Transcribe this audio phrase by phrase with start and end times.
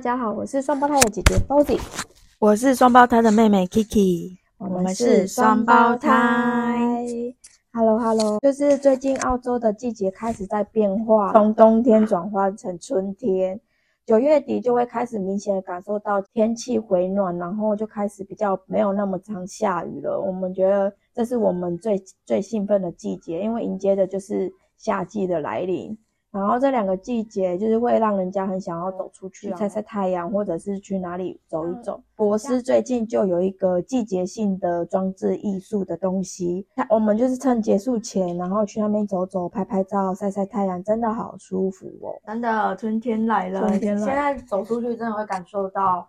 [0.00, 1.78] 家好，我是双胞胎的姐姐 Bozy，
[2.38, 7.04] 我是双胞胎的妹妹 Kiki，我们是双胞胎。
[7.70, 13.60] Hello Hello，就是最近澳洲的季节开始在变化，从冬天转换成春天，
[14.06, 20.18] 九月底就会开始明显的感受到天气回暖，然后就开始比较没有那么常下雨了。
[20.18, 25.98] 我们觉得这是我们最最兴奋的季节，因为迎接的就是夏季的来临。
[26.32, 32.00] 然后这两个季节就是会让人家很想要走出去晒晒太阳，或者是去哪里走一走。
[32.14, 42.14] 博斯最近就有一个季节性的装置艺术的东西，我们就是趁结束前，然后去那边走走、拍拍照、晒晒太阳，真的好舒服哦！
[42.26, 46.06] 真的，春天来了，春天来现在走出去真的会感受到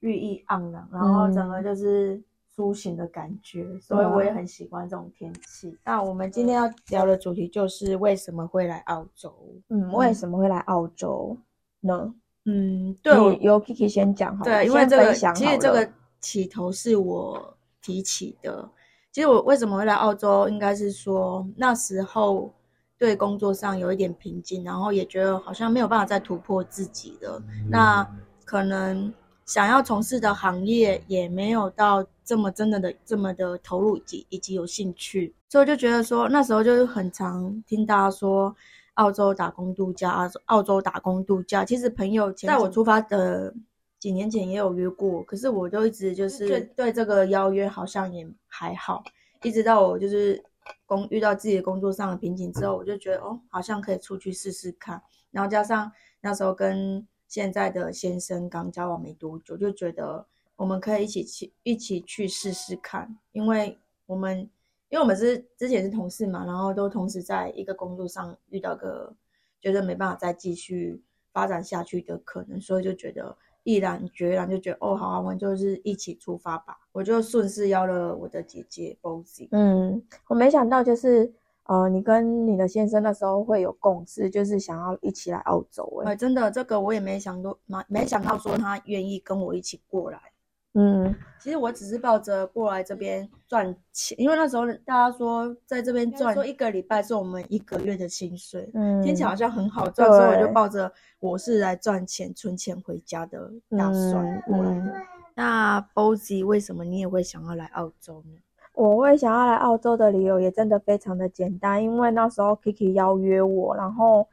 [0.00, 2.20] 绿意盎然，然后整个就是
[2.54, 5.76] 苏醒的感觉，所以我也很喜欢这种天气。
[5.84, 9.34] 那我们今天要聊的主题就是为什么会来澳洲？
[9.68, 11.36] 嗯，为什么会来澳洲
[11.80, 12.12] 呢？
[12.46, 15.88] 嗯，对，由 Kiki 先讲好了，对，因为这个其实这个
[16.20, 18.68] 起头是我提起的。
[19.12, 22.52] 其实我为什么会来澳洲，应该是说那时候
[22.98, 27.42] 对工作上有一点瓶颈，然后也觉得好像没有办法再突破自己了。
[27.68, 28.06] 那
[28.44, 29.12] 可能
[29.44, 38.54] 想要从事的行业也没有到这么真的的这么的投入以及以及有兴趣，所以我就觉得说那时候就是很常听大家说。
[38.94, 41.64] 澳洲打工度假，澳洲澳洲打工度假。
[41.64, 43.54] 其实朋友在我出发的
[43.98, 49.02] 几年前也有约过，可是我就一直就是对对这个邀约好像也还好，
[49.42, 50.42] 一直到我就是
[50.84, 55.00] 工遇到自己的工作上的瓶颈之后，我就觉得哦，好像可以出去试试看。
[55.30, 60.26] 然后加上那时候跟现在的先生刚交往没多久，就觉得
[60.60, 64.48] 我们可以一起去一起去试试看，因为我们。
[64.92, 69.14] 因为我们是之前是同事嘛，然后都同时在一个工作上遇到个
[69.60, 71.00] 觉得没办法再继续
[71.32, 76.76] 发展下去的可能，所以就觉得毅然决然就觉得哦，好啊，我们就是一起出发吧。
[76.90, 79.46] 我就顺势邀了我的姐姐 Bozy。
[79.52, 81.32] 嗯，我没想到就是
[81.66, 86.10] 呃，你跟你的先生那时候会有共识，就是想要一起来澳洲、欸。
[86.10, 90.29] 哎，真的，这个我也没想到，没没想到说他愿意跟我一起过来。
[90.74, 104.92] 嗯，其实我只是抱着过来这边赚钱，因为那时候大家说在这边赚，说一个礼拜是我们一个月的薪水，嗯听起来好像很好赚，所以我就抱着我是来赚钱、存钱回家的打算过来的。
[104.92, 105.02] 嗯
[105.34, 108.38] 那 Bozy 为什么你也会想要来澳洲呢？
[108.74, 114.28] 我会想要来澳洲的理由也真的非常的简单，因为那时候 Kiki 邀约我，然后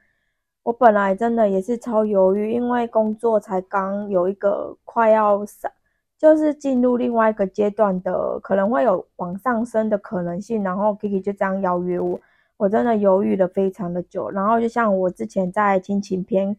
[0.64, 5.72] 我本来真的也是超犹豫，因为工作才刚有一个快要上。
[6.18, 10.64] 就是进入另外一个阶段的，可能会有往上升的可能性。
[10.64, 12.20] 然后 Kiki 就这样邀约我，
[12.58, 14.32] 我真的犹豫了非常的久。
[14.32, 16.58] 然后就像我之前在亲情篇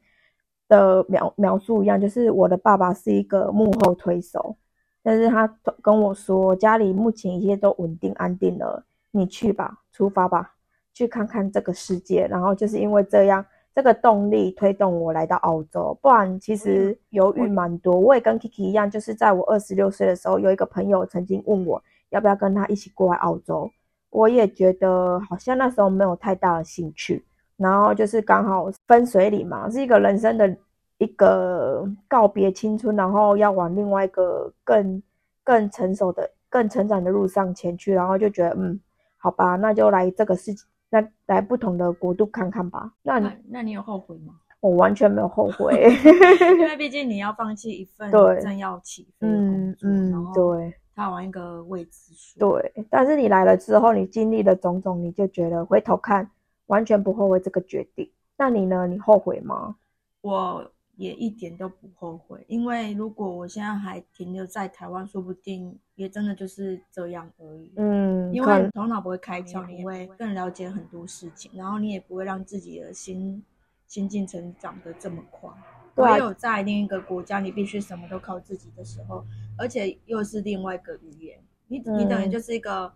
[0.69, 4.57] 的描描述一样，就是我的爸爸是一个幕后推手，
[5.03, 5.53] 但是他
[5.83, 10.55] 跟我说家里目前一切都稳定安定了，你去吧，出发吧，
[10.95, 12.29] 去看看这个世界。
[12.29, 13.45] 然后就是因为这样。
[13.75, 17.97] 这个动力推动我来到澳洲，不然其实犹豫蛮多。
[17.97, 21.81] 我也跟 Kiki 一样，就是在我二十六岁的时候，有一个朋友曾经问我
[22.11, 23.71] 要不要跟他一起过来澳洲，
[24.11, 27.25] 我也觉得好像那时候没有太大的兴趣。
[27.57, 30.57] 然后就是刚好分水岭嘛，是一个人生的
[30.99, 35.03] 一个告别青春，然后要往另外一个更
[35.43, 37.93] 更成熟的、更成长的路上前去。
[37.93, 38.81] 然后就觉得，嗯，
[39.17, 40.69] 好吧，那就来这个事情。
[40.91, 42.93] 那来不同的国度看看吧。
[43.03, 44.35] 那那那你有后悔吗？
[44.61, 45.73] 我完全没有后悔，
[46.59, 52.41] 因为毕竟你要放弃一份对正要起飞嗯嗯，对踏完一个未知数。
[52.41, 52.87] 对。
[52.91, 56.29] 但是你来了之后，你经历了种种，你就觉得回头看
[56.67, 58.11] 完全不后悔这个决定。
[58.37, 58.87] 那你呢？
[58.89, 59.77] 你后悔吗？
[60.23, 60.69] 我
[60.99, 67.73] 也一点都不后悔，因为如果我现在还停留在台湾，说不定也真的就是这样而已。
[67.77, 73.41] 嗯，因为头脑不会开窍，你会更了解很多事情，然后你也不会让自己的心
[73.87, 75.49] 心境成长的这么快。
[75.95, 79.25] 对有在另一个国家，你必须什么都靠自己的时候，
[79.57, 82.93] 而且又是另外一个语言，你你等于嗯就是一个，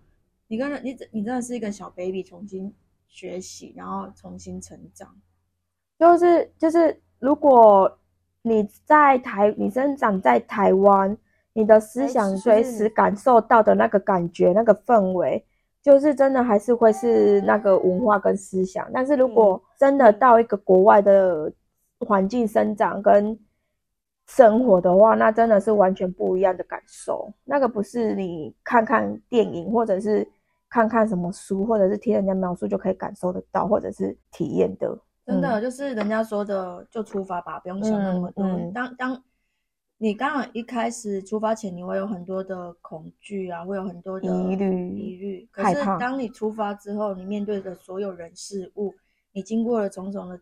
[0.48, 2.74] 你跟你你真的是一个小 baby 重新
[3.06, 5.16] 学习，然后重新成长。
[5.98, 7.98] 就是就是，如果
[8.42, 11.16] 你在台，你生长在台湾，
[11.52, 15.46] 你的思想随时感受到的那个感觉、那个氛围，
[15.80, 18.90] 就是真的还是会是那个文化跟思想。
[18.92, 21.52] 但是如果真的到一个国外的
[22.00, 23.38] 环境生长跟
[24.26, 27.32] 生活的话，那真的是完全不一样的感受。
[27.44, 30.26] 那个不是你看看电影或者是
[30.68, 34.98] 看看什么书，或者是听人家描述就可以感受得到，或者是体验的。
[35.24, 38.44] 真的、就是人家说的，就出发吧，不用想那么多。
[38.44, 39.24] 嗯嗯当当
[39.98, 45.48] 你刚刚一开始出发前，你会有很多的恐惧啊，会有很多的疑虑疑虑。
[45.52, 48.92] 可是当你出发之后，你面对的所有人事物，
[49.30, 50.40] 你经过了种种的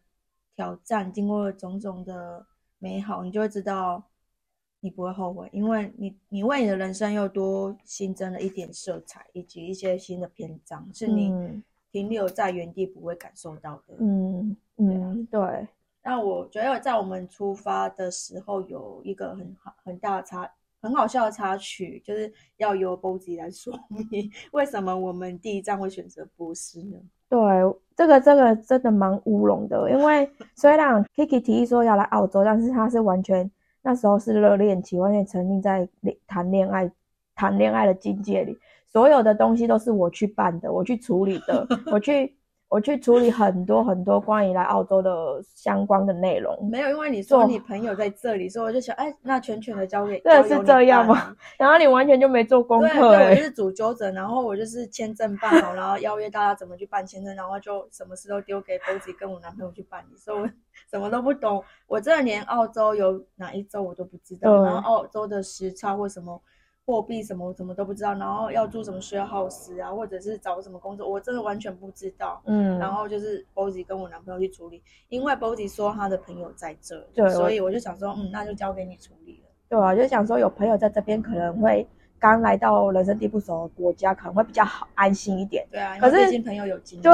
[0.57, 2.47] 挑战，经过了种种的
[2.79, 4.03] 美好，你就会知道
[4.81, 11.63] 你不会后悔，因为你你为你的人生又多新增了一点色彩，以及一些新的篇章，是你嗯
[11.93, 13.97] 停留在原地不会感受到的。
[13.99, 15.69] 嗯嗯，对，
[16.03, 20.51] 那我觉得在我们出发的时候有一个很好很大的差
[20.81, 26.97] 很好笑的插曲，就是要由 BOSY 来说明 为什么我们第一站会选择波斯呢？
[27.29, 27.39] 对，
[27.95, 33.49] 这个这个真的蛮乌龙的，因为 虽然 Kiki 提议说要来澳洲，但是他是完全
[33.83, 36.91] 那时候是热恋期，完全沉浸在恋谈恋爱
[37.35, 38.57] 谈恋爱的境界里，
[38.87, 42.35] 所有的东西都是我去办的，我去处理的，我去
[42.71, 46.57] 我去处理很多很多关于来澳洲的相关的内容。
[46.71, 51.37] 没有，因为你说你朋友在这里，所以我就想，哎，那全权的交给真的是这样吗？
[51.59, 60.49] 然后你完全就没做功，课哎、对我就是主纠者，然后我就是签证办好，然后邀约大家怎么去办签证，然后就什么事都丢给 BOSY 跟我男朋友去办理，所以我
[60.89, 61.65] 什么都不懂。
[61.89, 66.41] 我真的连澳洲有哪一周我都不知道，然后澳洲的时差或什么
[66.87, 72.43] 货币什么我什么都不知道，然后要住什么 share house 啊，或者是找什么工作，我真的完全不知道。
[72.47, 79.51] 嗯，然后就是 BOSY 跟我男朋友去处理，因为 BOSY 说他的朋友在这，对所以我就想说，嗯，那就交给你处理了。
[79.69, 81.87] 对啊，就想说有朋友在这边可能会
[82.19, 85.65] 刚来到人生地不熟的国家，可能会比较好安心一点。
[85.71, 87.03] 对啊，可是为毕竟朋友有经验。
[87.03, 87.13] 对，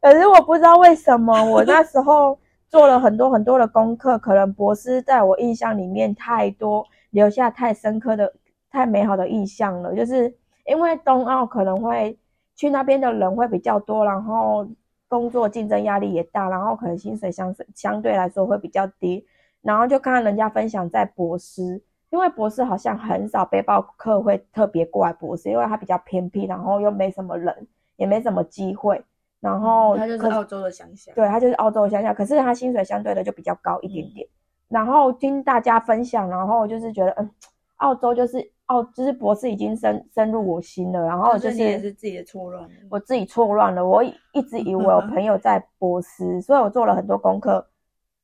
[0.00, 2.38] 可是我不知道为什么我那时候
[2.70, 8.32] 做了很多很多的功课，可能博士在我印象里面太多，留下太深刻的、
[8.72, 9.94] 太美好的意象了。
[9.94, 10.34] 就是
[10.66, 12.18] 因为冬奥可能会
[12.56, 14.66] 去那边的人会比较多，然后
[15.06, 19.24] 工作竞争压力也大，然后可能薪水相相对来说会比较低，
[19.60, 21.82] 然后就看到人家分享在博斯。
[22.10, 27.66] 因为博斯好像很少背包客会特别过来博斯，因为它比较偏僻，然后又没什么人，
[27.96, 29.02] 也没什么机会。
[29.40, 31.10] 然后他就是澳洲的乡下。
[31.14, 34.28] 对，他就是澳洲的乡下，可是他薪水相对的就比较高一点点。
[34.68, 37.30] 然后听大家分享，然后就是觉得，嗯，
[37.76, 41.00] 澳洲就是澳，就是博士已经深深入我心了。
[41.06, 42.68] 然后就就是你也是是自己的错乱。
[42.90, 47.66] 我自己错乱了，我一直以为我 朋友在博斯，所以我做了很多功课，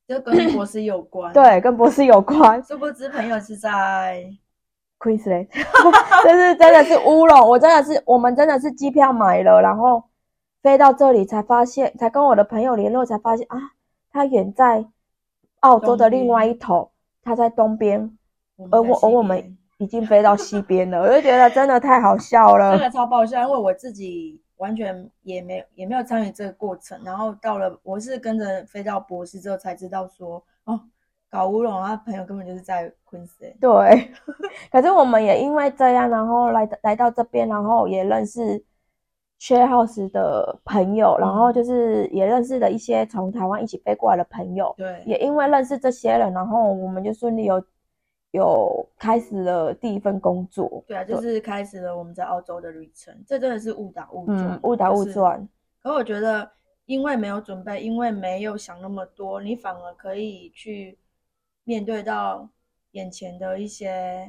[0.07, 2.61] 就跟博士有关。，对，跟博士有关。
[2.65, 4.25] 殊不知朋友是在
[4.99, 5.47] Queensland，
[6.25, 10.03] 就是真的是乌龙，我真的是，我们真的是机票买了，然后
[10.63, 13.59] 飞到这里才发现，才跟我的朋友联络，才发现啊，
[14.11, 14.85] 他远在
[15.61, 16.91] 澳洲的另外一头，
[17.23, 18.19] 他在东边，
[18.73, 30.81] 而我而我们已经飞到西边了，我就觉得真的太好笑了，真的超爆笑，因为我自己完全也没也没有参与这个过程，然后到了我是跟着飞到博士之后才知道说，哦，
[31.31, 33.53] 搞乌龙，他朋友根本就是在昆士兰。
[33.61, 34.11] 对，
[34.73, 38.41] 可是我们也因为这样，然后来来到这边，然后也认识
[39.41, 44.75] share house 的朋友，然后就是也认识了一些从台湾一起飞过来的朋友。
[44.77, 47.63] 对，也因为认识这些人，然后我们就顺利有
[48.33, 50.83] 有开始了第一份工作。
[50.87, 55.49] 对啊，就是开始了我们在澳洲的旅程，这真的是误打误撞，嗯，误打误就是撞。
[55.83, 56.51] 可我觉得，
[56.87, 60.99] 因为没有准备，因为没有想那么多，你反而可以去
[61.65, 62.49] 面对到
[62.93, 64.29] 眼前的一些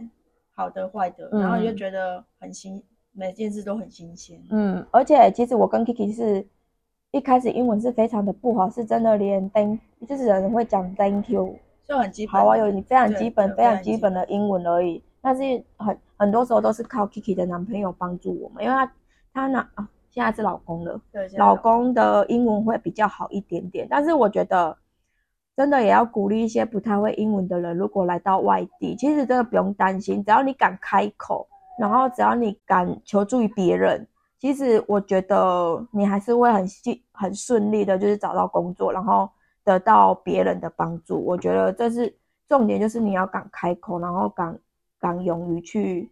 [0.51, 4.41] 好的、坏的，然后你就嗯觉得很新，每件事都很新鲜。
[4.51, 6.46] 嗯，而且其实我跟 Kiki 是
[7.12, 11.58] 一开始英文是非常的不好，是真的连 thank 就是人会讲 thank you，
[11.89, 12.34] 就很基本。
[12.39, 15.03] 好啊，有你非常基本、非常基本的英文而已。
[15.22, 15.41] 但是
[15.77, 18.91] 很很多时候都是靠 Kiki 的男朋友帮助我们，因为他
[19.34, 21.01] 他男啊现在是老公了。
[21.12, 24.77] 对老公的英文会比较好一点点，但是我觉得
[25.58, 31.48] 真的也要鼓励一些不太会英文的人，如果来到外地，其实真的不用担心，只要你敢开口，
[31.79, 34.08] 然后只要你敢求助于别人，
[34.39, 39.29] 其实我觉得你还是会很细很顺利的，就是找到工作，然后
[39.70, 41.24] 得到别人的帮助。
[41.24, 42.12] 我觉得这是
[42.48, 44.60] 重点，就是你要敢开口，然后敢
[45.00, 46.12] 敢勇于去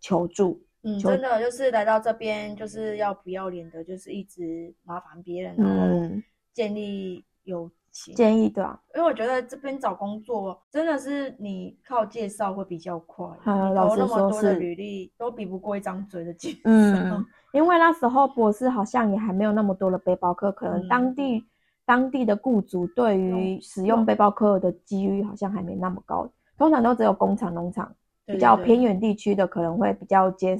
[0.00, 0.60] 求助。
[0.82, 8.12] 嗯，真的就是来到这边就是要不要脸的，就是一直麻烦别人，然后嗯，建立友情。
[8.16, 13.52] 建议对啊，因为我觉得这边找工作真的是你靠介绍会比较快，投
[13.96, 16.58] 那么说多的是履历都比不过一张嘴的介绍。
[16.64, 21.44] 嗯，因为那时候博士好像也还没有那么多的背包客，可能嗯当地、
[21.84, 30.56] 当地的雇主对于使用背包客的几率好像还没那么高，通常都只有工厂、农场比较偏远地区的可能会比较接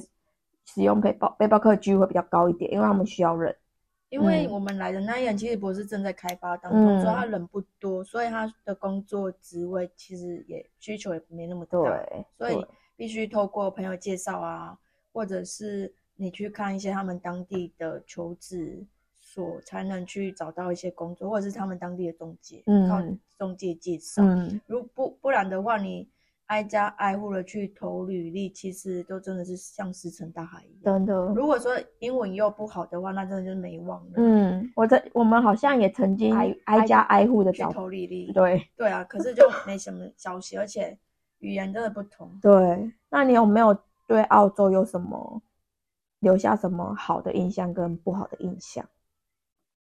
[0.65, 3.55] 使用背包背包客的几率会比较高一点，因为他们需要人。
[4.09, 12.65] 因为嗯我们来的那一年其实不是正在开发当中，嗯所以他人不多，所以他的工作职位其实也需求也没那么大，对，所以
[12.95, 14.77] 必须透过朋友介绍啊，
[15.11, 18.85] 或者是你去看一些他们当地的求职
[19.33, 23.01] 所，才能去找到一些工作，或者是他们当地的中介，嗯靠
[23.39, 24.21] 中介介绍。
[24.23, 26.07] 嗯，如不不然的话，你
[26.45, 30.93] 挨家挨户的去投履历，其实都真的是像石沉大海一样。
[30.93, 34.11] 真的，如果说英文又不好的话，那真的就是没望了。
[34.17, 40.95] 嗯，我这我们好像也曾经挨挨家挨户的去找，投履历，对对啊，可是就没什么消息，而且
[41.39, 42.31] 语言真的不同。
[42.39, 42.91] 对。
[43.09, 43.75] 那你有没有
[44.05, 45.41] 对澳洲有什么
[46.19, 48.85] 留下什么好的印象跟不好的印象？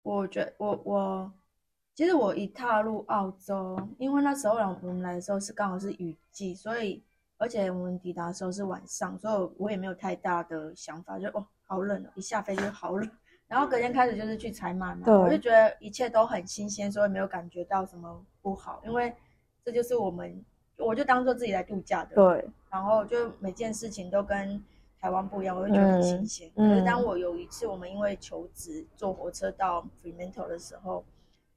[0.02, 1.33] 我觉我我，
[1.95, 7.02] 其实我一踏入澳洲，因为那时候来我们来的时候是刚好是雨季，所以
[7.37, 13.11] 而且我们抵达的时候是晚上，所以我也没有太大的想法，就哦好冷哦，一下飞机就好冷。
[13.47, 19.12] 然后隔天开始就是去采买嘛，我就觉得一切都很新鲜，所以没有感觉到什么不好，因为
[19.64, 20.45] 这就是我们，
[20.76, 24.62] 我就当做自己来度假的，对，然后就每件事情都跟
[25.00, 26.50] 台湾不一样，我会觉得很新鲜。
[26.57, 31.04] 嗯可是当我有一次我们因为求职坐火车到 Fremantle 的时候，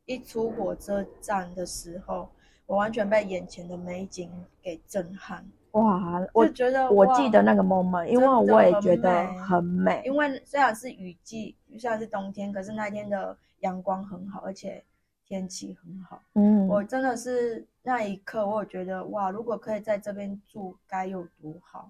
[0.05, 2.29] 一出火车站的时候，
[2.65, 4.31] 我完全被眼前的美景
[4.61, 14.81] 给震撼，哇，我就觉得我记得那个 moment，因为我也觉得很美，因为虽然是雨季，虽然是冬天，可是那天的阳光很好，而且
[15.25, 16.21] 天气很好。
[16.35, 21.89] 嗯，我真的是那一刻，我有觉得哇，如果可以在这边住，该有多好。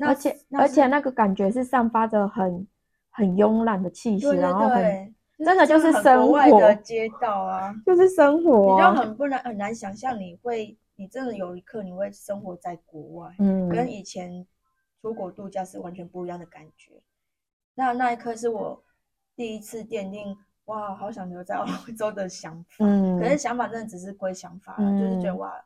[0.00, 2.66] 那而且那而且那个感觉是散发着很
[3.10, 5.14] 很慵懒的气息，对对然后很对，
[5.44, 14.46] 真的就是很生国外的街道啊，就是生活你就啊，很不能很难想象你会，你真的有一刻你会生活在国外，嗯，跟以前
[15.02, 16.92] 出国度假是完全不一样的感觉。
[17.74, 18.82] 那那一刻是我
[19.36, 21.66] 第一次奠定哇，好想留在澳
[21.98, 22.86] 洲的想法。
[22.86, 25.64] 嗯，可是想法真的只是归想法啦，就是觉得嗯哇，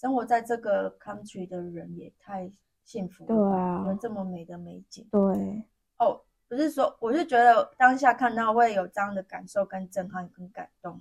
[0.00, 2.50] 生活在这个 country 的人也太
[2.88, 5.06] 幸福对啊有这么美的美景。
[5.10, 5.62] 对，
[5.98, 6.18] 哦，
[6.48, 10.98] 不是说，我是觉得当下看到会有这样的感受、跟震撼、跟感动，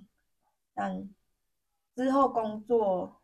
[0.74, 1.10] 但
[1.96, 3.22] 之后工作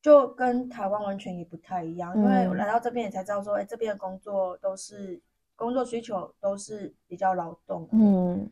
[0.00, 5.20] 就跟台湾完全也不太一样，因为来到这边也才知道说，哎，这边的工作都是
[5.54, 8.50] 工作需求都是比较劳动，嗯，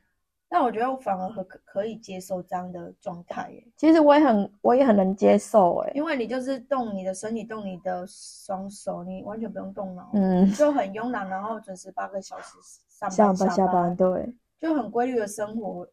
[0.48, 12.56] 但我觉得我反而可可以接受这样的状态耶，其实我也很我也很能接受，哎，因为你就是动你的身体，动你的双手，你完全不用动脑，嗯，就很慵懒，然后准时八个小时
[12.88, 15.86] 上下班班下班，对，就很规律的生活。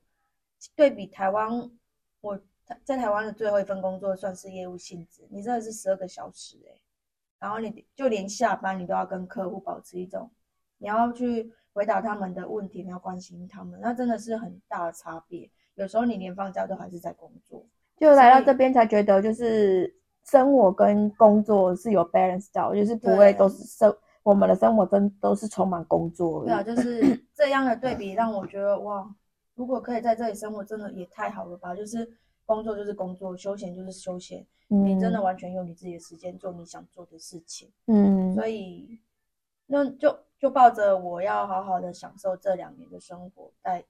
[0.75, 1.69] 对比台湾，
[2.21, 2.39] 我
[2.85, 6.79] 在台湾的最后一份工作算是业务性质，你真的是十二个小时哎、
[7.39, 10.31] 然后你就连下班你都要跟客户保持一种，
[10.77, 15.49] 你要去回答他们的问题，你要关心他们，那真的是很大的差别。
[15.75, 17.65] 有时候你连放假都还是在工作，
[17.97, 29.05] 就来到这边才觉得，就是生活跟工作是有 balance 到，就是不会都是生我们的生活真都是充满工作而已，对啊，就是这样的对比让我觉得哇，
[29.55, 31.75] 如果可以在这里生活，真的也太好了吧！
[31.75, 32.07] 就是
[32.45, 37.69] 工作就是工作，休闲就是休闲，你真的完全用你自己的时间做你想做的事情。
[37.87, 38.99] 嗯，所以，
[39.65, 43.81] 那就就抱着我要好好的享受这两年的生活，在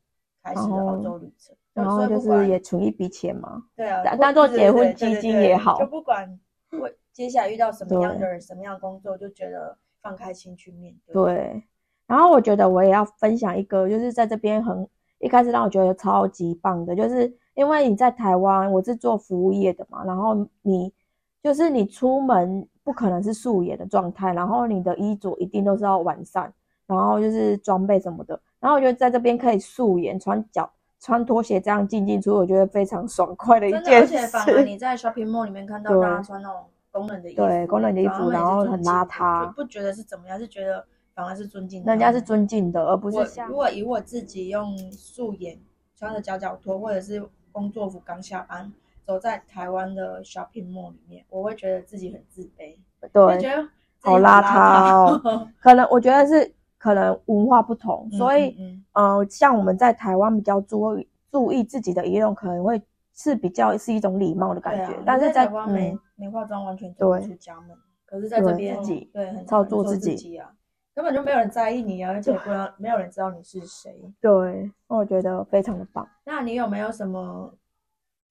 [0.44, 1.56] 开始然后澳洲旅程。
[1.74, 6.40] 然后就是也存一笔钱嘛，对啊，当做结婚基金也好就不管
[6.80, 11.14] 我接下来遇到什么样的人、什么样的工作，就觉得放开心去面对。
[11.16, 11.64] 对。
[12.06, 20.94] 然后我觉得我也要分享一个，就是在这边很一开始让我觉得超级棒的，就是因为你在台湾，我是做服务业的嘛，然后你
[21.42, 26.52] 就是你出门不可能是素颜的状态，然后你的衣着一定都是要完善，
[26.86, 34.63] 然后就是装备什么的，然后我觉得在这边可以素颜穿脚穿拖鞋这样进进出，出，我觉得非常爽快的一件而且反而。
[34.63, 36.62] 你在 shopping mall 里面看到大家穿那种
[36.92, 40.86] 功能的衣服，对功能的衣服然后很邋遢不觉得是怎么样，是觉得
[41.16, 41.84] 反而是尊敬。
[41.86, 45.58] 人家是尊敬的，而不是像如果以我自己用素颜
[45.96, 48.72] 穿着脚脚拖，或者是工作服刚下班，
[49.06, 53.68] 走在台湾的 shopping mall 里面，我会觉得自己很自卑，就对觉得
[54.02, 55.50] 好邋遢哦。
[55.60, 62.82] 可能我觉得是可能文化不同，嗯所以嗯呃，像我们在台湾比较注意注意自己的仪容，可能会
[63.14, 70.52] 是比较是一种礼貌的感觉，啊但是在在台湾没嗯没化妆完全走不出家门，可是在这对边自己对很操作自己己啊，
[70.94, 74.14] 根本就没有人在意你啊，而且不能没有人知道你是谁。
[74.22, 76.08] 对，我觉得非常的棒。
[76.24, 77.54] 那你有没有什么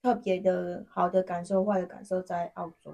[0.02, 2.92] 特别的好的感受、坏的感受在澳洲？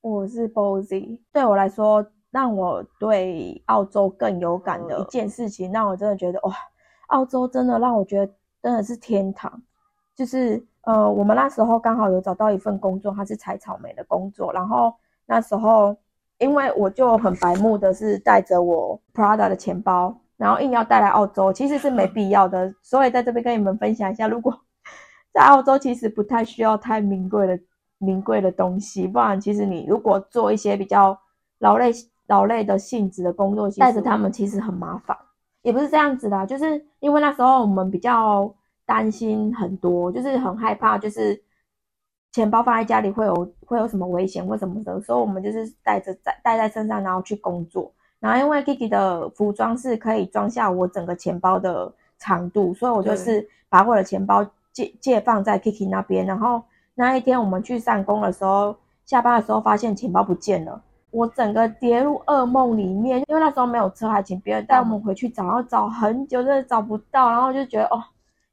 [0.00, 6.54] 我是 Bozy，对我来说，让我对澳洲更有感的一件事情，让我真的觉得哇，
[7.08, 9.60] 澳洲真的让我觉得真的是天堂。
[10.16, 14.50] 就是呃，我们那时候刚好有找到一份工作，它是采草莓的工作。
[14.54, 14.94] 然后
[15.26, 15.94] 那时候，
[16.38, 22.74] 因为我就很白目的是带着我 Prada 的钱包，然后硬要带来澳洲，其实是没必要的。
[22.82, 24.58] 所以在这边跟你们分享一下，如果
[25.32, 27.58] 在澳洲其实不太需要太名贵的
[27.98, 31.18] 名贵的东西，不然其实你如果做一些比较
[31.58, 31.90] 劳累
[32.26, 35.16] 劳累的性质的工作，带着他们其实很麻烦。
[35.62, 38.54] 也不是这样子的，就是因为那时候我们比较。
[38.88, 41.38] 担心很多，就是很害怕，就是
[42.32, 47.92] 钱包放在家里会有会有什么危险或什么的，所以我们就是带着在带在身上，然后去工作。
[48.18, 54.42] 然后因为 Kiki 的服装是可以装下我整个钱包的长度，所以我就是把我的钱包
[54.84, 56.24] 借借放在 Kiki 那边。
[56.26, 56.62] 然后
[56.94, 60.80] 那一天我们去上工的时候，下班的时候发现钱包不见了，
[61.10, 68.02] 我整个跌入噩梦里面，因为那时候没有车，还请别人带我们回去找，然后找很久，真的找不到，然后就觉得哦。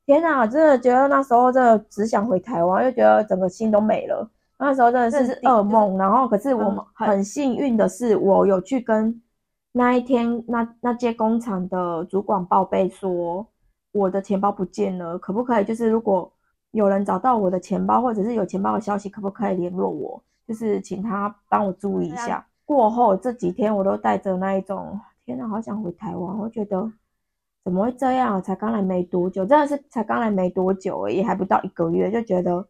[0.05, 4.29] 天哪，真的觉得那时候真的只想回台湾，又觉得整个心都没了。
[4.59, 5.97] 那时候真的是噩梦。
[5.97, 9.19] 然后，可是我们很幸运的是，我有去跟
[9.71, 13.47] 那一天那那间工厂的主管报备说，
[13.95, 15.63] 我的钱包不见了，可不可以？
[15.63, 16.29] 就是如果
[16.71, 20.21] 有人找到我的钱包，或者是有钱包的消息，可不可以联络我？
[20.45, 22.45] 就是请他帮我注意一下。
[22.65, 26.91] 过后这几天，我都带着那一种，天哪，好想回台湾，我觉得。
[27.63, 28.43] 怎么会这样？
[28.43, 32.67] 才刚来没多久，真的是才刚来没多久而已，还不到一个月，就觉得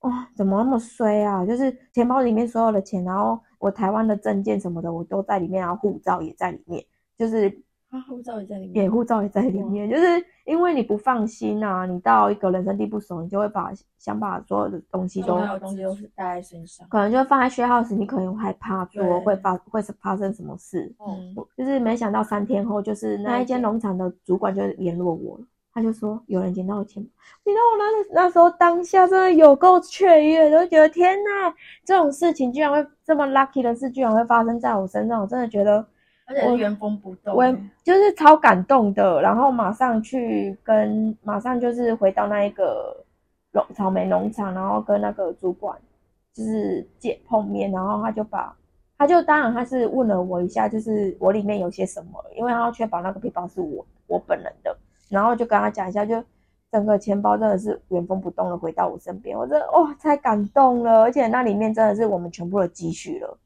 [0.00, 1.44] 哇，怎么那么衰啊？
[1.44, 6.82] 就是钱包里面所有的钱，然后我台湾的证件什么的，我都在里面，然后护照也在里面，
[7.18, 7.62] 就是。
[7.92, 10.04] 啊，护照也在里面，护照也在里面，就是
[10.46, 25.44] 因为你不放心啊，你到一个人生地不熟，你就会把想把所有的东西都，东西都是带在身上，可能就放在学号时，你可能害怕说会发会是发生什么事，嗯，就是没想到三天后，就是那一间农场的主管就联络我了，
[25.74, 27.76] 他就说有人捡到我钱，你知道我
[28.14, 31.52] 那那时候当下真的有够雀跃，都觉得天呐，
[31.84, 35.86] 这种事情居然会这么 lucky 的事居然会发生在我身上，我真的觉得。
[36.26, 37.44] 而且原封不动，我
[37.82, 43.04] 就是超感动的，然后马上去跟，马上就是回到那一个
[43.52, 45.78] 农草莓农场，然后跟那个主管
[46.32, 48.56] 就是见碰面，然后他就把，
[48.96, 54.74] 他就当然他是问了我一下，就是我里面有些什么，因为他要确保那个皮包是我我本人的，
[55.08, 56.22] 然后就跟他讲一下，就
[56.70, 63.38] 整个钱包真的是原封不动的回到我身边，我真的哇太感动了，而且那里面真的是我们全部的积蓄了，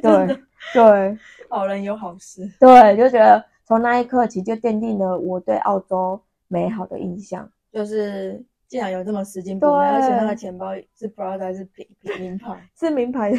[0.00, 0.36] 对
[0.72, 1.18] 对。
[1.48, 7.48] 好 人有好事，对，就觉得从那一刻起就奠定了我对澳洲美好的印象。
[7.70, 12.68] 就是竟然有这么拾金不昧，而且那个钱包是 Prada 还是名名牌？
[12.78, 13.32] 是名牌，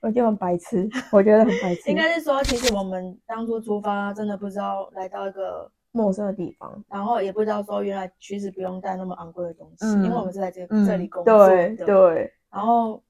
[0.00, 1.88] 我就很白痴，我觉得很白痴。
[1.92, 11.48] 应该是说，其实我们当初出发真的不知道来到一个陌生的地方，然后也不知道说原来其实不用带那么昂贵的东西，因为我们是在这这里工作的。
[11.48, 12.32] 对对。
[12.50, 13.02] 然后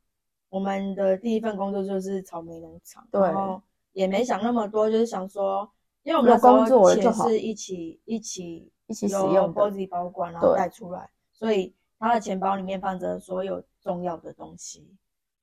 [0.55, 3.61] 我们的第一份工作就是草莓农场，然后。
[3.93, 5.71] 也没想那么多，就是想说，
[6.03, 14.93] 因为我们的工作钱是一起一起一起使用的，自己保管然后带出来，所以他的钱包里面放着所有重要的东西。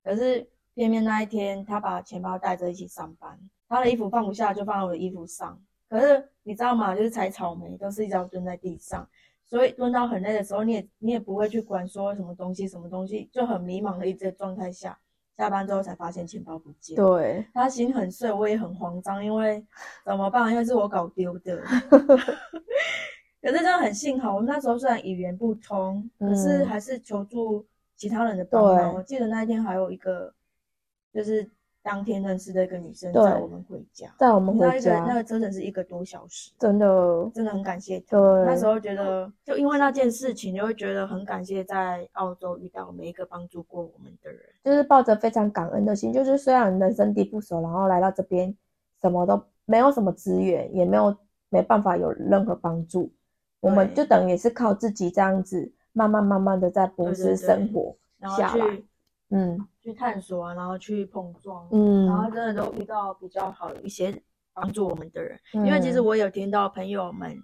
[0.03, 5.57] 可是偏偏那一天，他把钱包带着一起上班，他的衣服放不下，就放在我的衣服上。
[5.87, 6.93] 可是你知道吗？
[6.93, 9.07] 就是采草莓都是一要蹲在地上，
[9.51, 14.97] 所以蹲到很累的时候，你也你也不会去管说什么东西什么东西，就很迷茫的一直状态下。
[15.35, 19.61] 下班之后才发现钱包不见，对他心很碎，我也很慌张，因为
[20.05, 20.49] 怎么办？
[20.49, 21.61] 因为是我搞丢的。
[23.41, 27.65] 可是真的很幸好，我们那时候虽然语言不通，可是还是求助
[27.97, 28.95] 其他人的帮忙。
[28.95, 30.33] 我记得那一天还有一个，
[31.13, 31.49] 就是。
[31.83, 38.17] 当天认识的一个女生载我们回家，载我们回家，那个车程是一个多小时，真的真的很感谢她。
[38.45, 46.13] 那时候觉得，就因为那件事情，就会觉得很感谢在澳洲遇到每一个帮助过我们的人，就是抱着非常感恩的心。
[46.13, 48.55] 就是虽然人生地不熟，然后来到这边，
[49.01, 51.15] 什么都没有什么资源，也没有
[51.49, 53.11] 没办法有任何帮助，
[53.59, 57.95] 我们就等于是靠自己这样子，慢慢慢慢的在博士生活
[58.37, 58.81] 下来。
[59.31, 64.13] 嗯，去探索啊，然后去碰撞，嗯，然后真的都遇到比较好的一些
[64.53, 65.39] 帮助我们的人。
[65.53, 67.35] 因为其实我有听到朋友们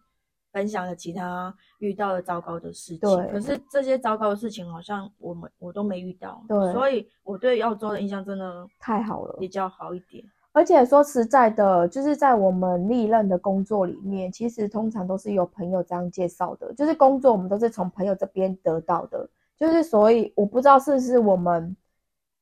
[0.51, 3.31] 分享了其他遇到的糟糕的事情，对。
[3.31, 6.73] 可是这些糟糕的事情好像我们我都没遇到，对。
[6.73, 10.23] 所以我对澳洲的印象真的太好了，比较好一点。
[10.53, 19.29] 而且说实在的，就是在我们历任的工作里面，其实通常都是有朋友这样介绍的，就是工作我们都是从朋友这边得到的。
[19.55, 21.75] 就是所以我不知道是不是我们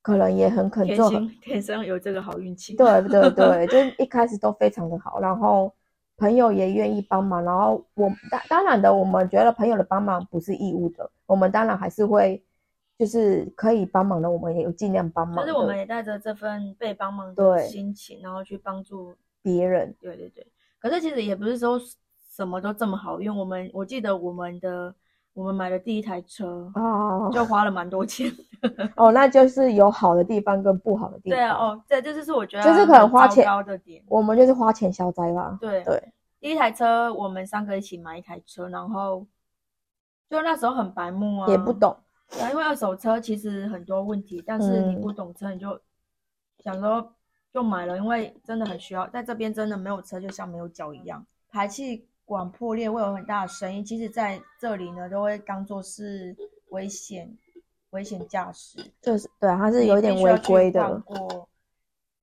[0.05, 1.09] 可能也很肯做，
[1.41, 2.75] 天生有这个好运气。
[2.75, 5.73] 对对 对，就是一开始都非常的好，然后
[6.15, 12.39] 朋友也愿意帮忙，然后我当当然的，我们觉得朋友的帮忙不是义务的，我们当然还是会
[12.99, 15.41] 就是可以帮忙的，我们也有尽量帮忙的。
[15.41, 19.15] 就是我们也带着这份被帮忙的心情，然后去帮助。
[19.41, 20.45] 别人，对对对，
[20.79, 21.79] 可是其实也不是说
[22.31, 23.37] 什么都这么好用。
[23.37, 24.93] 我们我记得我们的
[25.35, 28.31] 我们买的第一台车哦就花了蛮多钱。
[28.95, 31.37] 哦，那就是有好的地方跟不好的地方。
[31.37, 34.01] 对啊，哦，对，这就是我觉得就是可能很花钱高的点。
[34.07, 35.57] 我们就是花钱消灾吧。
[35.59, 39.27] 对对，第一台车我们三个一起买一台车，然后
[40.29, 41.95] 就那时候很白目啊，也不懂。
[42.31, 45.77] 对啊，因为二手车其实很多问题，但是你嗯不懂车，你就
[46.59, 47.13] 想说
[47.53, 51.25] 就买了，因为真的很需要，在这边真的没有车就像没有脚一样。
[51.51, 56.35] 排气管破裂会有很大的声音，其实在这里呢都会当做是
[56.69, 57.37] 危险
[57.91, 61.47] 危险驾驶，就是对，它是有一点违规的，过，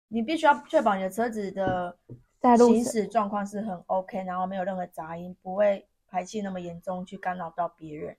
[0.09, 8.17] 你必须要确保你的车子的行在路上驶状况是很 OK，然后没有任何杂音，不会排气那么严重去干扰到别人。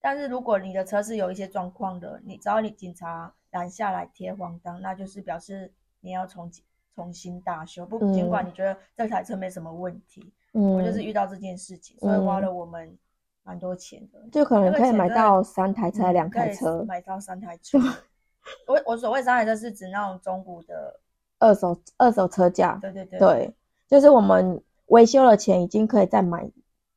[0.00, 6.50] 但是如果你的车是有一些状况的，你只要你警察拦下来贴黄单，那就是表示你要重
[6.94, 7.86] 重新大修。
[7.86, 12.96] 不，嗯尽管你觉得这台车没什么问题，嗯，我就是遇到这件事情，所以花嗯了我们
[13.42, 14.18] 蛮多钱的。
[14.30, 17.78] 就可能可以买到三台车、两台车，买到三台车。
[18.68, 21.00] 我我所谓三台车是指那种中古的，
[21.38, 23.54] 二手二手车价，对对对对，
[23.88, 26.48] 就是我们维修的钱已经可以再买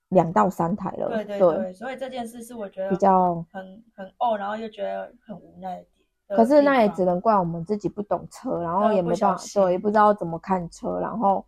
[0.10, 3.46] 两到三台了，对对对，所以这件事是我觉得比较。
[3.52, 6.38] 很很哦，然后又觉得很无奈的点。
[6.38, 11.46] 可是那也只能怪我们自己不懂车，然后也没办法，对，也不知道怎么看车，然后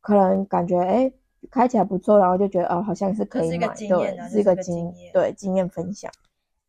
[0.00, 1.12] 可能感觉哎
[1.50, 6.10] 开起来不错，然后就觉得哦好像是可以买，对经验啊，是一个经经验对经验分享。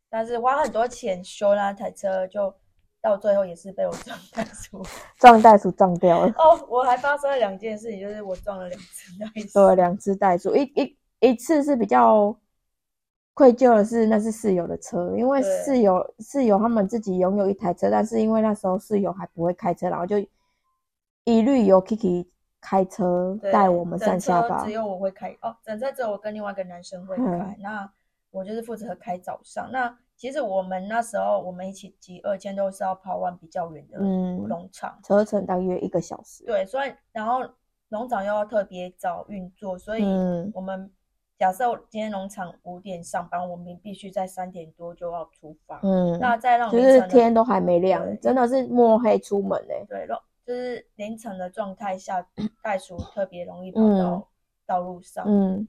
[0.10, 2.54] 但是花很多钱修那台车，就
[3.02, 4.82] 到最后也是被我撞袋鼠。
[5.20, 9.54] 撞袋鼠撞掉了，哦，我还发生了两件事情，就是我撞了两次袋鼠。
[9.54, 12.36] 对，两只袋鼠，一一一次是比较
[13.34, 20.18] 愧疚的是，那是室友的车，因为室友室友他们自己拥有一台车，但是因为那时候室友还不会开车，然后就
[21.26, 22.26] 一律由 Kiki
[22.66, 24.72] 开车带我们上整下班只。
[24.72, 27.92] 有我会开哦，整车只有我跟另外一个男生会开，嗯那
[28.32, 29.70] 我就是负责开早上。
[29.72, 36.44] 那其实我们那时候我们一起集二千都是要跑完比较远的嗯农场，车程大约一个小时。
[36.46, 37.48] 对，所以然后
[37.90, 40.92] 农场又要特别早运作，所以嗯我们
[41.38, 45.80] 假设今天农场五点上班，我们必须在三点多就要出发。
[45.84, 52.28] 嗯，那在那种就是天都还没亮，真的是摸黑出门嘞、对，容就是凌晨的状态下，
[52.62, 54.00] 袋鼠特别容易跑嗯。
[54.00, 54.30] 到
[54.68, 55.68] 道路上，嗯，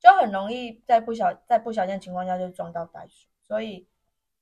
[0.00, 3.28] 就很容易在不小在不小心的情况下就撞到袋鼠。
[3.42, 3.86] 所以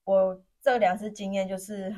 [0.04, 1.92] 我这两次经验就是，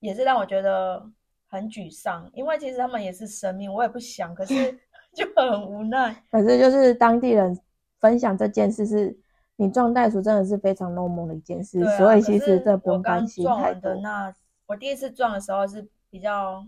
[0.00, 1.10] 也是让我觉得
[1.46, 4.78] 很沮丧，因为其实他们也是生命，我也不想，可是
[5.14, 6.22] 就很无奈。
[6.30, 7.58] 可是就是当地人
[7.98, 9.18] 分享这件事是，
[9.56, 13.90] 你撞袋鼠真的是非常 normal 的一件事，啊，所以其实真的不我刚用担心撞太多。
[13.90, 14.34] 完的那，
[14.66, 16.62] 我第一次撞的时候是比较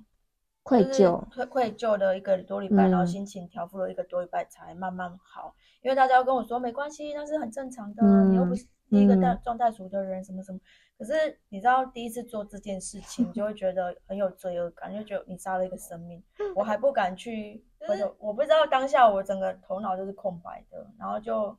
[0.68, 1.24] 愧疚。
[1.30, 5.54] 愧愧疚的一个多礼拜，然后嗯心情调复了一个多礼拜才慢慢好。
[5.82, 10.58] 因为大家都跟我说没关系，那是很正常的，你又不嗯是第一个带状态熟的人，什么什么。
[10.98, 11.12] 可是
[11.48, 16.22] 你知道，第一次做这件事情，你就会觉得很有罪恶感，就觉得你杀了一个生命，
[16.56, 21.56] 我还不敢去回头，我不知道当下我整个头脑就是空白的，然后就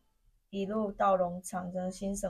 [0.50, 2.30] 一路到农场，真的心神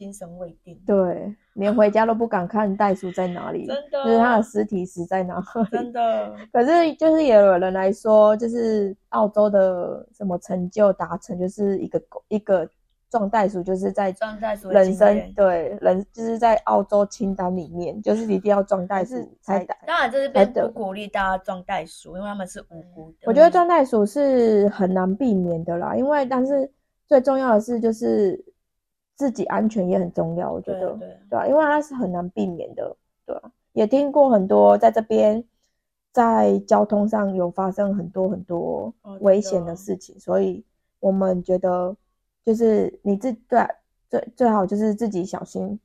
[0.00, 5.44] 心神未定，对，连回家都不敢看袋鼠在哪里，真的，就是它的尸体死在哪里。
[5.70, 12.66] 真的， 可是就是也有人来说，就是澳洲的什么成就达成，就是一个一个
[13.10, 19.76] 撞袋鼠，就是在撞袋鼠人生对人就是在澳洲清单里面，就是一定要撞袋鼠才打。
[19.86, 23.18] 当然，这才得边不鼓励大家撞袋鼠，因为他们是无辜的。
[23.26, 26.72] 我觉得撞袋鼠是很难避免的啦，因为但是
[27.06, 28.42] 最重要的是就是
[29.20, 30.96] 自己安全也很重要，我觉得。
[30.96, 30.98] 对。
[31.00, 35.44] 对对啊，因为它是很难避免的，对啊，也听过很多在这边
[36.10, 40.64] 在交通上有发生很多很多危险的的事情，所以
[40.98, 41.94] 我们觉得
[42.46, 43.68] 就是你自对啊
[44.08, 45.78] 最最好就是自己小心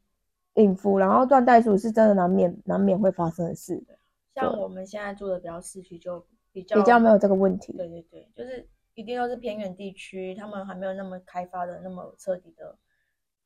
[0.54, 3.98] 应付，然后断袋鼠是真的难免难免会发生的事，对
[4.34, 7.74] 像我们现在住的比较市区，就比较比较没有这个问题。
[7.74, 12.76] 对对对，就是一定都是偏远地区，他们还没有那么开发的那么彻底的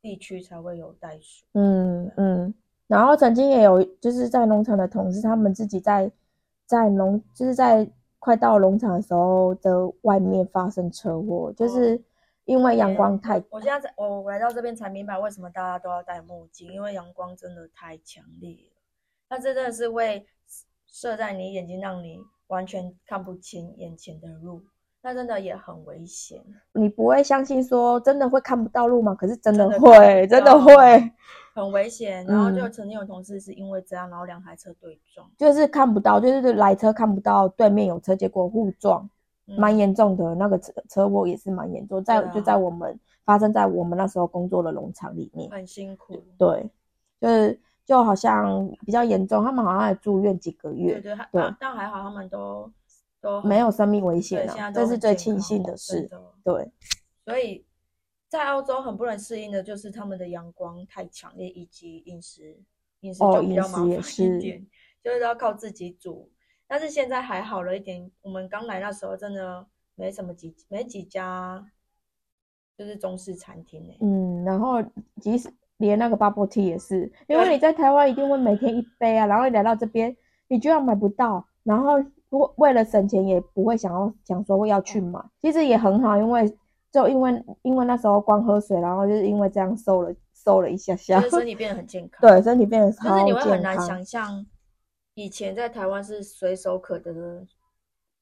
[0.01, 1.45] 地区才会有袋鼠。
[1.53, 2.53] 嗯嗯，
[2.87, 6.11] 然后曾经也有就是在农场的同事，他们自己在
[6.65, 12.01] 在农就是在快到农场的时候的外面发生车祸，就是
[12.45, 18.81] 因为阳光太我现在在我我来到这边才明白为什么大家都要戴墨镜，因为阳光真的太强烈了，
[19.29, 20.25] 它真的是会
[20.87, 24.63] 射在你眼睛，让你完全看不清眼前的路。
[25.01, 26.41] 那真的也很危险。
[26.73, 29.15] 你不会相信说真的会看不到路吗？
[29.15, 30.73] 可是真的会，真的会，
[31.55, 39.09] 很危险，然后就嗯曾经有同事是因为这样，然后两台车对撞，就是看不到，就是来车看不到对面有车，结果互撞，
[39.47, 40.35] 嗯蛮严重的。
[40.35, 45.49] 那个车车祸也是蛮严重，在、啊就在我们发生在我们那时候工作的农场里面。
[45.49, 46.21] 很辛苦。
[46.37, 46.69] 对，
[47.21, 52.69] 就是就好像比较严重，他们好像还住院几个月，对，还对但但还好他们都
[53.21, 56.09] 都没有生命危，险了啊，这是最庆幸的事。
[56.43, 56.71] 对，
[57.25, 57.65] 所以
[58.27, 62.57] 在澳洲很不能适应的就是他们的阳光太强烈，以及饮食
[63.01, 64.65] 饮食哦就比较麻烦一点，
[65.03, 66.31] 就是要靠自己煮。
[66.67, 71.65] 但是现在还好了一点，我们刚来那时候真的没什么几没几家
[72.77, 74.75] 就是中式餐厅欸、嗯，然后
[75.19, 80.15] 即使连那个 bubble tea 也是，因为你在台湾一定会每天一杯啊，然后你来到这边，
[80.47, 81.95] 你居然买不到，然后
[82.37, 86.57] 为为了省钱也不会想要想说要去买，其实也很好，因为
[86.91, 92.21] 就因为因为那时候光喝水，然后就是因为这样瘦了瘦了一下下就，是身体变得很健康。
[92.27, 93.61] 对，身体变得超但是你会很。
[93.61, 94.45] 难想象，
[95.15, 97.47] 以前在台湾是随手可得的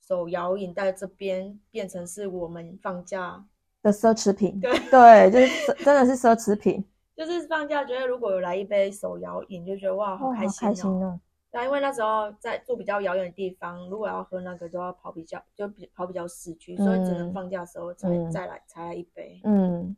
[0.06, 3.46] 手摇饮，在这边变成是我们放假，
[3.84, 6.84] 的奢侈品，对对，就是真的是奢侈品，
[7.15, 10.70] 就是放假觉得如果有来一杯手摇饮，就觉得哇，好哇，好开心哦。
[10.70, 11.20] 开心哦。
[11.63, 19.39] 因为那时候在住比较遥远的地方，如果要喝那个，都要跑比较就比跑比较市区，所以只能嗯放假的时候才、嗯再来才来一杯。
[19.43, 19.96] 嗯，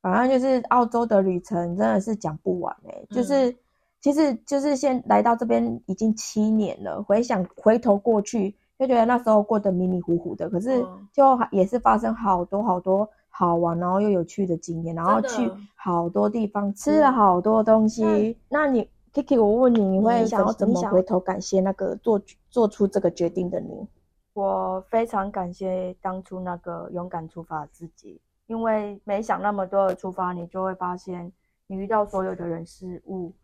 [0.00, 3.56] 反正就是澳洲的旅程真的是讲不完哎、就是、
[4.00, 18.36] 其实就是现来到这边已经七年了，回想回头过去，就觉得那时候过得迷迷糊糊的，可是嗯就也是发生好多好多好玩然后又有趣的经验，然后去好多地方吃了好多东西。
[18.48, 23.86] 那你 Kiki，我问你，你会嗯想要怎么回头感谢那个做做出这个决定的你？
[24.32, 31.30] 我非常感谢当初那个勇敢出发的自己，因为没想那么多的出发，你就会发现，
[31.66, 33.34] 你遇到所有的人事物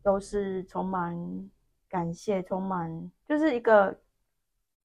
[0.00, 1.50] 都是充满
[1.88, 3.98] 感谢，充满就是一个，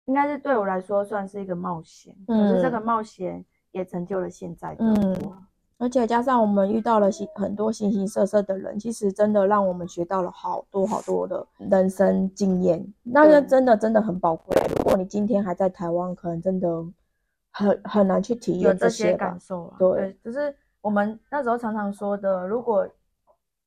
[0.05, 2.15] 应该是对我来说算是一个冒险。
[2.27, 5.37] 可是这个嗯冒险也成就了现在的嗯我。
[5.79, 14.55] 而且加上我们遇到了形很多形形色色的人，其实真的让我们学到了好多好多的人生经验，那个真的真的很宝贵。
[14.75, 16.67] 如果你今天还在台湾，可能真的
[17.51, 19.39] 很很难去体验有这些感。
[19.39, 19.75] 受啊。
[19.79, 22.87] 对就是我们那时候常常说的，如果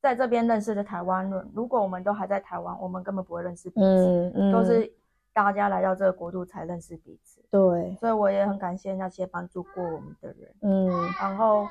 [0.03, 4.92] 在这边认识的台湾人，如果我们都还在台湾，我们根本不会认识彼此，嗯嗯，都是
[5.33, 7.40] 大家来到这个国度才认识彼此。
[7.51, 10.55] 对，所以我也很感谢那些帮助过我们的人。
[10.61, 10.88] 嗯
[11.20, 11.66] 然后，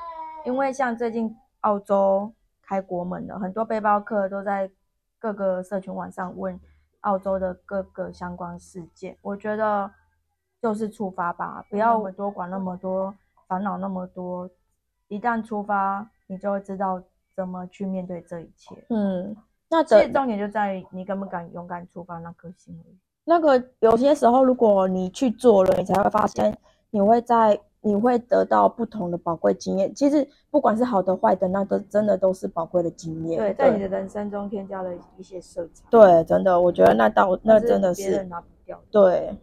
[0.46, 4.70] 因为像最近澳洲开国门了，很多背包客都在
[5.20, 6.60] 各个社群网上问
[7.02, 9.18] 澳洲的各个相关事件。
[9.22, 9.90] 我觉得
[10.62, 13.14] 就是出发吧，不要多管那么多，
[13.48, 14.50] 烦恼那么多。
[15.08, 17.02] 一旦出发，你就会知道
[17.36, 18.76] 怎么去面对这一切。
[18.90, 19.36] 嗯，
[19.70, 22.82] 那其实重点就在于你敢不敢勇敢出发那颗心。
[23.26, 26.58] 那个有些时候，如果你去做了，你才会发现，
[26.90, 29.94] 你会在你会得到不同的宝贵经验。
[29.94, 33.40] 其实不管是好的坏的，那都真的都是宝贵的经验。
[33.40, 35.84] 对，在你的人生中添加了一些色彩。
[35.90, 38.84] 对，真的，我觉得那倒那真的是别人拿不掉的。
[38.92, 39.36] 对，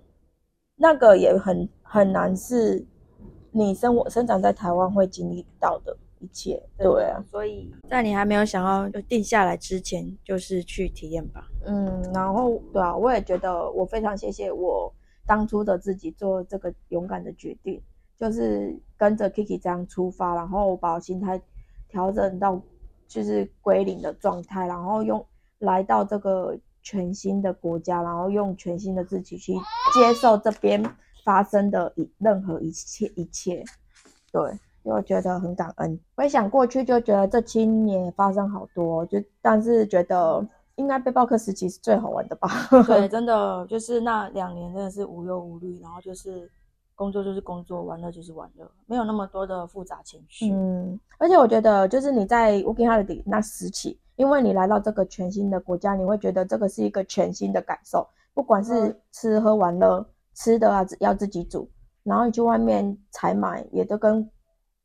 [0.76, 2.86] 那个也很很难是
[3.50, 6.62] 你生活生长在台湾会经历到的一切。
[6.78, 11.48] 对啊，所以在你还没有想要就定下来之前，就是去体验吧。
[11.66, 14.92] 嗯，然后对啊，我也觉得我非常谢谢我
[15.26, 17.82] 当初的自己做这个勇敢的决定，
[18.18, 21.40] 就是跟着 Kiki 这样出发，然后把我心态
[21.88, 22.60] 调整到
[23.06, 25.24] 就是归零的状态，然后用
[25.58, 29.52] 来到这个全新的国家，然后用全新的自己去
[29.94, 30.82] 接受这边
[31.24, 33.64] 发生的一任何一切一切，
[34.32, 34.58] 对。
[34.84, 40.42] 因为我觉得很感恩，回想过去就觉得这七年发生好多，就但是觉得
[40.76, 42.48] 应该背包客时期是最好玩的吧？
[42.86, 46.50] 对，真的就是那两年真的是无忧无虑，然后就是
[46.98, 50.50] 工作就是工作，玩乐就是玩乐，没有那么多的复杂情绪。
[50.50, 61.70] 嗯，而且我觉得就是你在 Working Holiday 那时期，因为你来到这个全新的国家，你会觉得这个是一个全新的感受，不管是嗯吃喝玩乐，吃的啊要自己煮，
[62.02, 64.28] 然后你去外面采买也都跟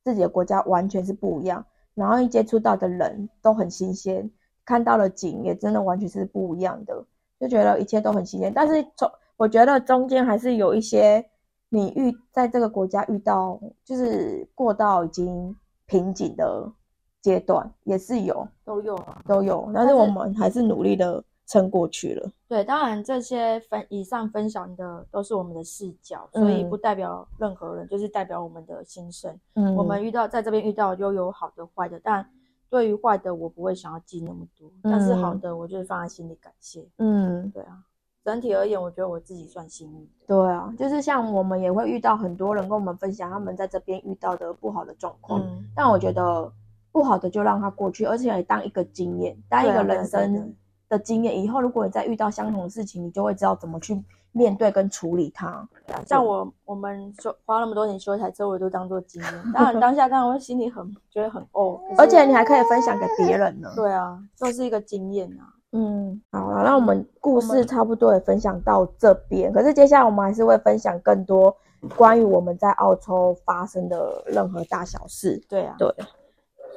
[0.04, 4.30] 自己的国家完全是不一样，然后一接触到的人都很新鲜，
[4.64, 7.04] 看到的景也真的完全是不一样的，
[7.40, 8.54] 就觉得一切都很新鲜。
[8.54, 11.26] 但是从我觉得中间还是有一些
[11.74, 15.56] 你遇在这个国家遇到，就是过到已经
[15.88, 16.72] 瓶颈的
[17.20, 22.32] 阶段，也是有都有啊，都有，但但是是我们还是努力的撑过去了。
[22.48, 29.36] 对，当然这些分以上分享的都是我们的视角，所以嗯不代表任何人，就是代表我们的心声。
[29.56, 32.24] 嗯，我们遇到在这边遇到就有好的坏的，但
[32.70, 36.88] 对于坏的我不会想要记那么多，但是好嗯的我就是放在心里感谢。
[36.98, 37.84] 嗯，对啊，
[38.24, 40.08] 整体而言，我觉得我自己算幸运的。
[40.26, 46.52] 对啊，就是像我们也会遇到很多人跟我们分享他们在这边遇到的不好的状况，嗯，但我觉得
[46.92, 50.56] 不好的就让它过去，而且也当一个经验，当一个人生
[50.88, 51.38] 的经验。
[51.42, 55.68] 以后如果你再遇到相同的事情，你就会知道怎么去面对跟处理它。
[56.06, 59.52] 像我我们说花那么多年修一台车，我都当做经验。
[59.54, 63.70] 当然当下当然会心里很觉得很哦，而且你还可以分享给别人呢。
[63.76, 65.53] 对啊，就是一个经验啊。
[65.76, 71.56] 嗯，好了，那我们故事差不多也分享到这边，可是接下来我们还是会分享更多
[71.96, 75.42] 关于我们在澳洲发生的任何大小事。
[75.50, 75.92] 对啊，对，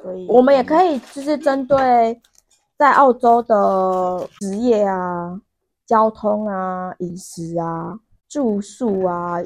[0.01, 2.19] 所以我们也可以就是针对
[2.75, 5.39] 在澳洲的职业啊、
[5.85, 9.39] 交通啊、饮食啊、住宿啊、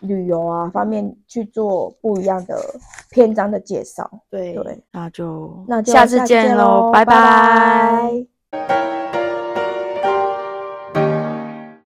[0.00, 2.58] 旅游啊方面去做不一样的
[3.10, 4.10] 篇章的介绍。
[4.30, 9.03] 对对，那就那就下次见喽，拜拜拜 Thank you.